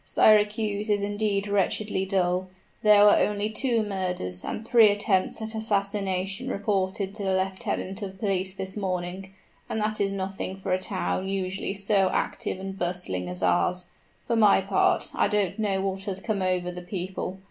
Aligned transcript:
Syracuse 0.03 0.89
is 0.89 1.03
indeed 1.03 1.47
wretchedly 1.47 2.07
dull. 2.07 2.49
There 2.81 3.03
were 3.03 3.17
only 3.19 3.51
two 3.51 3.83
murders 3.83 4.43
and 4.43 4.67
three 4.67 4.89
attempts 4.89 5.39
at 5.43 5.53
assassination 5.53 6.49
reported 6.49 7.13
to 7.13 7.23
the 7.23 7.35
lieutenant 7.37 8.01
of 8.01 8.17
police 8.17 8.55
this 8.55 8.75
morning, 8.75 9.31
and 9.69 9.79
that 9.79 10.01
is 10.01 10.09
nothing 10.09 10.55
for 10.55 10.73
a 10.73 10.79
town 10.79 11.27
usually 11.27 11.75
so 11.75 12.09
active 12.11 12.59
and 12.59 12.75
bustling 12.79 13.29
as 13.29 13.43
ours. 13.43 13.91
For 14.25 14.35
my 14.35 14.59
part, 14.59 15.11
I 15.13 15.27
don't 15.27 15.59
know 15.59 15.81
what 15.81 16.05
has 16.05 16.19
come 16.19 16.41
over 16.41 16.71
the 16.71 16.81
people? 16.81 17.39